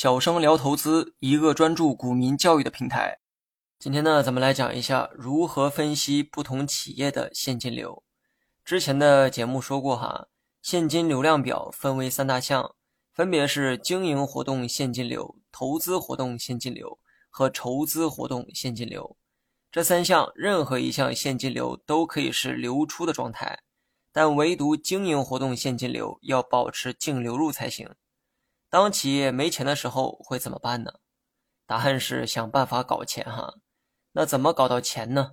[0.00, 3.18] 小生聊投资，一个专注股民教育的平台。
[3.78, 8.02] 今天呢，咱们来讲一下如何分析不同企业的现金流。
[8.64, 10.28] 之前的节目说过哈，
[10.62, 12.74] 现金流量表分为三大项，
[13.12, 16.98] 分别是经营活动现金流、投资活动现金流
[17.28, 19.18] 和筹资活动现金流。
[19.70, 23.58] 这三项任何一项现金流都可以是流出的状态，
[24.10, 27.86] 但唯独经营活动现金流要保持净流入才行。
[28.70, 30.92] 当企业没钱的时候会怎么办呢？
[31.66, 33.56] 答案是想办法搞钱哈。
[34.12, 35.32] 那怎么搞到钱呢？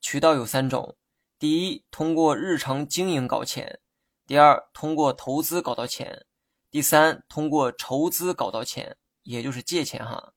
[0.00, 0.96] 渠道有三种：
[1.38, 3.66] 第一，通过日常经营搞钱；
[4.26, 6.24] 第二，通过投资搞到钱；
[6.70, 10.32] 第三，通过筹资搞到钱，也就是借钱哈。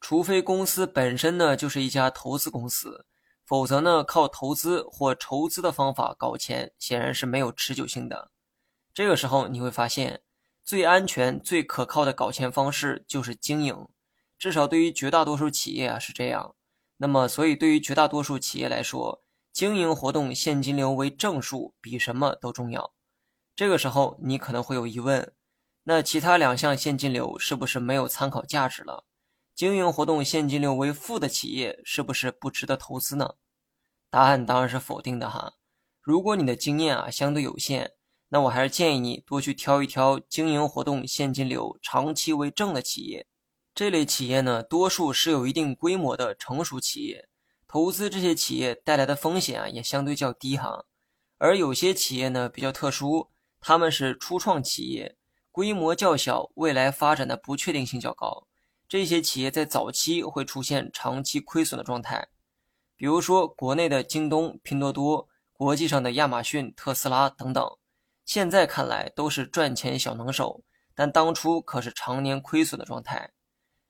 [0.00, 3.06] 除非公司本身呢就是一家投资公司，
[3.44, 8.30] 否则呢靠投资或筹资的方法搞钱显然是没有持久性的。
[8.94, 10.22] 这个时候你会发现。
[10.68, 13.88] 最安全、最可靠的搞钱方式就是经营，
[14.38, 16.54] 至少对于绝大多数企业啊是这样。
[16.98, 22.92] 那么，所以对于绝大多数企业来说，经营活动现金流为正数比什么都重要。
[23.56, 25.32] 这个时候，你可能会有疑问：
[25.84, 29.06] 那其他两项现金流是不是没有参考价值了？
[29.54, 33.36] 经营活动现金流为负的企业是不是不值得投资呢？
[34.10, 35.54] 答案当然是否定的哈。
[36.02, 37.92] 如果你的经验啊相对有限。
[38.30, 43.26] 那我还是建议你多去挑一挑经营活动现金流长期为正的企业。
[43.74, 47.28] 这类企业呢，多数是有一定规模的成熟企业，
[47.66, 50.84] 投资这些企业带来的风险啊也相对较低哈。
[51.38, 55.16] 而有些企业呢比较特殊，他们是初创企业，
[55.50, 58.46] 规模较小，未来发展的不确定性较高。
[58.88, 62.26] 这些企业在早期会出现长期亏损的状态，
[62.96, 67.64] 比如说国内的京东、拼多多，国际上的亚马逊、特斯拉等等。
[68.28, 70.62] 现在看来都是赚钱小能手，
[70.94, 73.30] 但当初可是常年亏损的状态。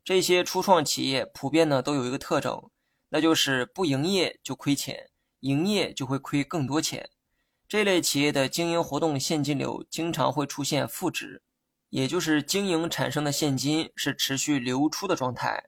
[0.04, 2.70] 这些初创企业普遍呢都有一个特征，
[3.08, 7.10] 那就是不营业就亏钱，营业就会亏更多钱。
[7.66, 11.42] 这类企业的经营活动现金流经常会出现负值，
[11.88, 15.64] 也就是经营产生的现金是持续流出的状态，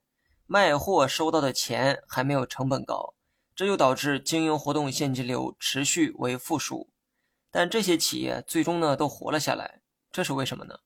[0.47, 3.14] 卖货收到的钱还没有成本高，
[3.56, 6.90] 这就导致经营活动现金流持续为负数。
[7.50, 9.81] 但这些企业最终呢都活了下来，
[10.12, 10.78] 这是为什么呢？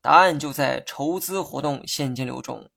[0.00, 2.68] 答案就在筹资活动现金流中。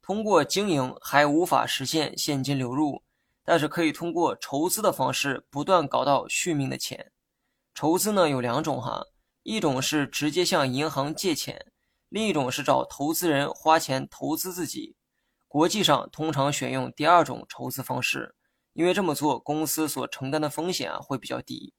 [0.00, 3.02] 通过经营还无法实现现金流入，
[3.44, 7.12] 但是可以通过筹资的方式不断搞到续命的钱。
[7.74, 9.04] 筹资呢有两种哈，
[9.42, 11.66] 一种是直接向银行借钱，
[12.08, 14.96] 另一种是找投资人花钱投资自己。
[15.46, 18.34] 国际上通常选用第二种筹资方式，
[18.72, 21.74] 因为这么做公司所承担的风险啊会比较低。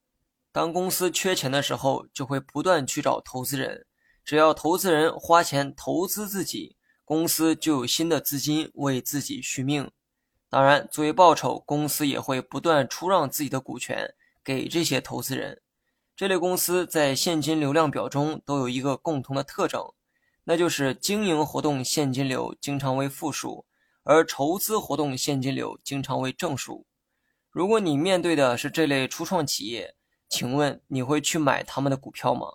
[0.52, 3.86] 当公司缺钱的时候，就会不断去找投资人。
[4.24, 6.76] 只要投资人花钱投资自己，
[7.06, 9.90] 公司就有新的资金为自己续命。
[10.50, 14.14] 当然，作为报酬，公司也会不断出让自己的股权
[14.44, 15.62] 给这些投资人。
[16.16, 19.82] 这类公司在现金流量表中都有一个共同的特征，
[20.44, 23.66] 那就是经营活动现金流经常为负数，
[24.04, 26.86] 而筹资活动现金流经常为正数。
[27.50, 29.96] 如果你面对的是这类初创企业，
[30.32, 32.54] 请问你会去买他们的股票吗？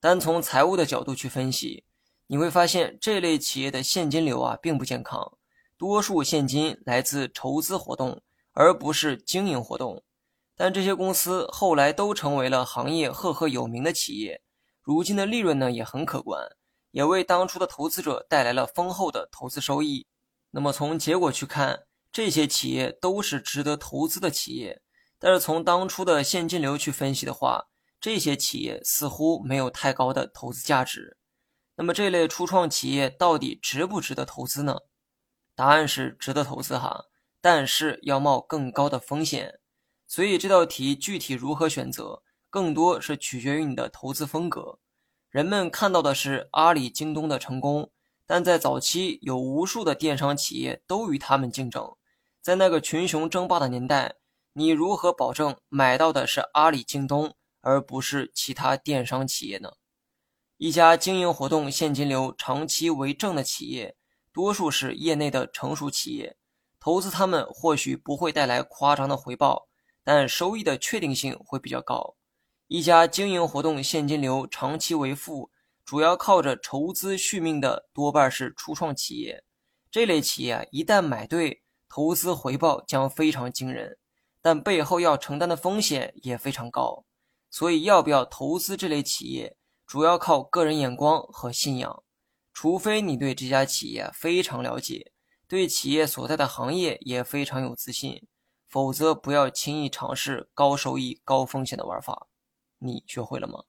[0.00, 1.84] 单从财务的角度去分析，
[2.26, 5.36] 你会发现这类企业的现金流啊并不健康，
[5.76, 10.02] 多数现金来自筹资活动，而不是经营活动。
[10.56, 14.40] 但这些公司后来都成为了行业赫赫有名的企业，
[14.80, 16.48] 如今的利润呢也很可观，
[16.92, 20.06] 也为当初的投资者带来了丰厚的投资收益。
[20.50, 24.80] 那么从结果去看，这些企业都是值得投资的企业。
[25.18, 27.68] 但是从当初的现金流去分析的话，
[28.00, 31.16] 这些企业似乎没有太高的投资价值。
[31.76, 34.78] 那么这类初创企业到底值不值得投资呢？
[35.54, 37.06] 答案是值得投资哈，
[37.40, 39.60] 但是要冒更高的风险。
[40.06, 44.78] 所以这道题具体如何选择，更多是取决于你的投资风格。
[45.30, 47.90] 人们看到的是阿里、京东的成功，
[48.26, 51.96] 但在早期有无数的电商企业都与他们竞争，
[52.40, 54.16] 在那个群雄争霸的年代。
[54.58, 59.72] 你如何保证买到的是阿里、京东，而不是其他电商企业呢？
[60.56, 63.98] 一家经营活动现金流长期为正的企业，
[64.32, 66.38] 多数是业内的成熟企业，
[66.80, 69.68] 投资他们或许不会带来夸张的回报，
[70.02, 72.16] 但收益的确定性会比较高。
[72.66, 75.50] 一家经营活动现金流长期为负，
[75.84, 79.44] 主要靠着筹资续命的多半是初创企业，
[79.90, 83.98] 这类企业一旦买对，投资回报将非常惊人。
[84.46, 87.04] 但背后要承担的风险也非常高，
[87.50, 92.04] 所以要不要投资这类企业，主要靠个人眼光和信仰。
[92.52, 95.10] 除非你对这家企业非常了解，
[95.48, 98.24] 对企业所在的行业也非常有自信，
[98.68, 102.28] 否则不要轻易尝试高收益、高风险的玩法。
[102.78, 103.64] 你学会了吗？